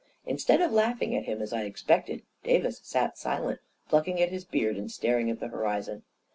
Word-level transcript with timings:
Instead 0.25 0.61
of 0.61 0.71
laughing 0.71 1.15
at 1.15 1.25
him, 1.25 1.43
as 1.43 1.53
I 1.53 1.63
ex 1.65 1.83
pected, 1.83 2.23
Davis 2.43 2.79
sat 2.81 3.19
silent, 3.19 3.59
plucking 3.87 4.19
at 4.19 4.29
his 4.29 4.43
beard, 4.45 4.75
and 4.75 4.91
staring 4.91 5.29
at 5.29 5.39
the 5.39 5.49
horizon. 5.49 6.01